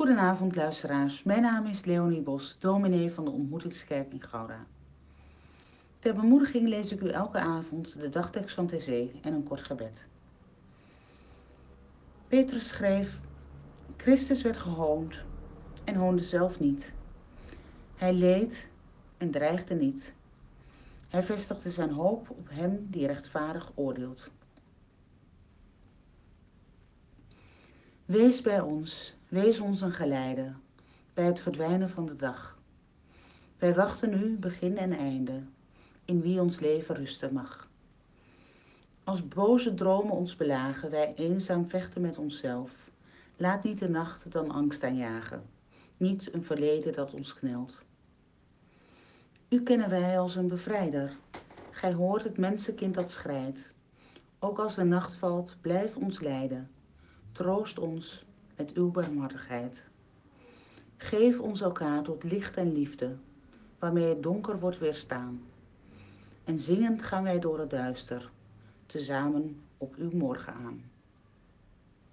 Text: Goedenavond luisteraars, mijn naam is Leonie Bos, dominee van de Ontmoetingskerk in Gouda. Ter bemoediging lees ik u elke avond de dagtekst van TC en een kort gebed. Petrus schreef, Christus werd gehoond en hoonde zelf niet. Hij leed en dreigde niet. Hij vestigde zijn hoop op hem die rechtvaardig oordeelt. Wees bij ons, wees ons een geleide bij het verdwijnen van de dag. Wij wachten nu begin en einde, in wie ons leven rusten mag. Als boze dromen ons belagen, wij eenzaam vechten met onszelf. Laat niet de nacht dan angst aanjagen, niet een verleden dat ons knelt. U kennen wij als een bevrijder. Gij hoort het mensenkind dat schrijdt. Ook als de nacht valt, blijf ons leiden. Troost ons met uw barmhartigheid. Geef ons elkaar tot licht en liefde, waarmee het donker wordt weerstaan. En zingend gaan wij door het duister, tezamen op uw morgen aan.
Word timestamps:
Goedenavond 0.00 0.56
luisteraars, 0.56 1.22
mijn 1.22 1.42
naam 1.42 1.66
is 1.66 1.84
Leonie 1.84 2.20
Bos, 2.20 2.58
dominee 2.58 3.10
van 3.10 3.24
de 3.24 3.30
Ontmoetingskerk 3.30 4.12
in 4.12 4.22
Gouda. 4.22 4.66
Ter 5.98 6.14
bemoediging 6.14 6.68
lees 6.68 6.92
ik 6.92 7.00
u 7.00 7.08
elke 7.08 7.38
avond 7.38 8.00
de 8.00 8.08
dagtekst 8.08 8.54
van 8.54 8.66
TC 8.66 8.88
en 9.22 9.32
een 9.32 9.42
kort 9.42 9.62
gebed. 9.62 10.06
Petrus 12.28 12.66
schreef, 12.68 13.20
Christus 13.96 14.42
werd 14.42 14.56
gehoond 14.56 15.18
en 15.84 15.94
hoonde 15.94 16.22
zelf 16.22 16.60
niet. 16.60 16.92
Hij 17.94 18.12
leed 18.12 18.68
en 19.18 19.30
dreigde 19.30 19.74
niet. 19.74 20.14
Hij 21.08 21.22
vestigde 21.22 21.70
zijn 21.70 21.90
hoop 21.90 22.30
op 22.30 22.48
hem 22.50 22.86
die 22.90 23.06
rechtvaardig 23.06 23.72
oordeelt. 23.74 24.30
Wees 28.04 28.42
bij 28.42 28.60
ons, 28.60 29.18
wees 29.30 29.60
ons 29.60 29.80
een 29.80 29.92
geleide 29.92 30.52
bij 31.14 31.24
het 31.24 31.40
verdwijnen 31.40 31.90
van 31.90 32.06
de 32.06 32.16
dag. 32.16 32.58
Wij 33.58 33.74
wachten 33.74 34.10
nu 34.10 34.36
begin 34.36 34.78
en 34.78 34.92
einde, 34.92 35.42
in 36.04 36.20
wie 36.20 36.40
ons 36.40 36.60
leven 36.60 36.94
rusten 36.94 37.32
mag. 37.32 37.68
Als 39.04 39.28
boze 39.28 39.74
dromen 39.74 40.12
ons 40.12 40.36
belagen, 40.36 40.90
wij 40.90 41.14
eenzaam 41.14 41.68
vechten 41.68 42.00
met 42.00 42.18
onszelf. 42.18 42.70
Laat 43.36 43.64
niet 43.64 43.78
de 43.78 43.88
nacht 43.88 44.32
dan 44.32 44.50
angst 44.50 44.84
aanjagen, 44.84 45.42
niet 45.96 46.34
een 46.34 46.44
verleden 46.44 46.92
dat 46.92 47.14
ons 47.14 47.34
knelt. 47.34 47.82
U 49.48 49.62
kennen 49.62 49.88
wij 49.88 50.18
als 50.18 50.36
een 50.36 50.48
bevrijder. 50.48 51.16
Gij 51.70 51.92
hoort 51.92 52.22
het 52.22 52.38
mensenkind 52.38 52.94
dat 52.94 53.10
schrijdt. 53.10 53.74
Ook 54.38 54.58
als 54.58 54.74
de 54.74 54.84
nacht 54.84 55.16
valt, 55.16 55.56
blijf 55.60 55.96
ons 55.96 56.20
leiden. 56.20 56.70
Troost 57.32 57.78
ons 57.78 58.24
met 58.60 58.72
uw 58.72 58.90
barmhartigheid. 58.90 59.82
Geef 60.96 61.38
ons 61.38 61.60
elkaar 61.60 62.02
tot 62.02 62.24
licht 62.24 62.56
en 62.56 62.72
liefde, 62.72 63.16
waarmee 63.78 64.08
het 64.08 64.22
donker 64.22 64.58
wordt 64.58 64.78
weerstaan. 64.78 65.42
En 66.44 66.58
zingend 66.58 67.02
gaan 67.02 67.22
wij 67.22 67.38
door 67.38 67.58
het 67.58 67.70
duister, 67.70 68.30
tezamen 68.86 69.60
op 69.78 69.94
uw 69.94 70.10
morgen 70.12 70.54
aan. 70.54 70.90